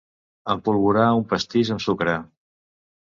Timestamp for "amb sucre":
1.77-2.17